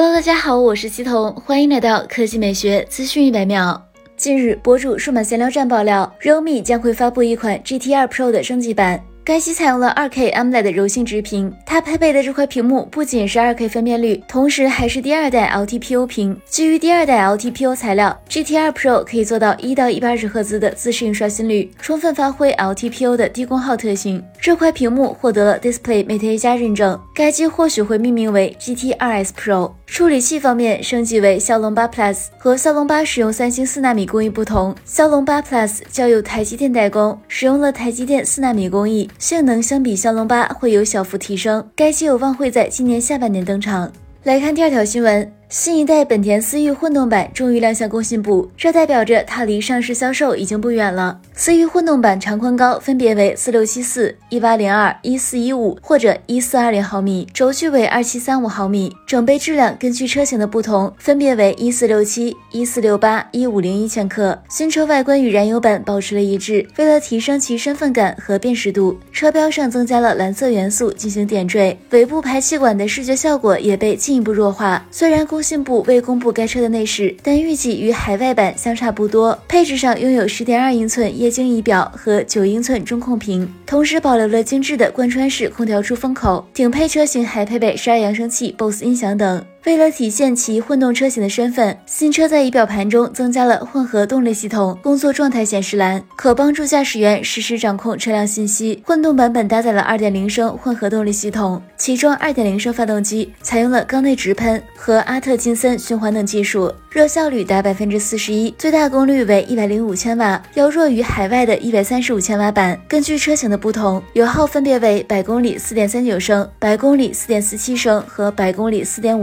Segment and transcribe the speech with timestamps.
[0.00, 3.84] Hello，大家好，我是西彤，欢迎来到科技美学资讯一百秒。
[4.16, 9.02] 近日，博主数码闲聊站爆料，realme 将会发布一款 GT 2 Pro 的升级版。
[9.24, 16.40] 该机采用了 2K AMOLED 的柔性直屏，它配备的这块屏幕不仅是 2K 分辨率，同时还是第二代 LTPO 屏。
[16.46, 24.22] 基于第二代 LTPO 材料，GT2 Pro 可以做到一到一百二十赫兹的自适应刷新率，充分发挥 LTPO 的低功耗特性。
[24.40, 29.72] 这块屏幕获得了 DisplayMate A 加认证，该机或许会命名为 GT2S Pro。
[29.90, 41.66] 处理器方面升级为骁龙八 Plus，和骁龙八使用三星四纳米工艺不同，骁龙八 Plus 交由台积电代工，使用了台积电四纳米工艺，性能相比骁龙八会有小幅提升。
[41.74, 43.90] 该机有望会在今年下半年登场。
[44.22, 45.37] 来看第二条新闻。
[45.50, 51.18] 新一代本田思域混动版终于亮相工信部，这代表着它离上市销售已经不远了。
[51.32, 64.38] 思域混动版长宽高分别为四六七四、一八零二、一四一五或者一四二零毫米，轴距为二七三五毫米，整备质量根据车型的不同，分别为一四六七、一四六八、一五零一千克。
[64.50, 74.84] 新车外观与燃油版保持了一致，为了提升其身份感和辨识度，车标上增加了蓝色元素进行点缀，尾部排气管的视觉效果也被进一步弱化。
[74.90, 79.38] 虽然工工信部未公布该车的内饰，但预计与海外版相差不多。
[79.46, 86.44] 配置上拥有十点二英寸液晶仪表和九英寸中控屏，同时保留了精致的贯穿式空调出风口。
[86.52, 89.44] 顶配车型还配备十二扬声器、BOSE 音响等。
[89.68, 98.82] 为了体现其混动车型的身份，新车在仪表盘中增加了混合动力系统工作状态显示栏，可帮助驾驶员实时掌控车辆信息。
[98.86, 112.80] 混动版本搭载了2.0升混合动力系统，其中2.0升发动机采用了缸内直喷和阿特金森循环等技术，热效率达百分之四十一，最大功率为一百零五千瓦，要弱于海外的一百三十五千瓦版。
[112.88, 119.20] 根据车型的不同，油耗分别为百公里四点三九升、百公里四点四七升和百公里四点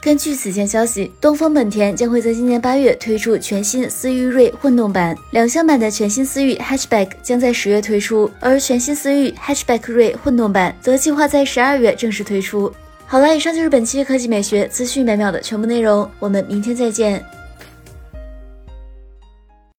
[0.00, 12.72] 根据此前消息，东风本田将会在今年八月推出全新思域锐混动版，两厢版的全新思域 Hatchback 将在十月推出，而全新思域 Hatchback 锐混动版则计划在十二月正式推出。
[13.06, 17.22] 好了，以上就是本期科技美学资讯每秒的全部内容，我们明天再见。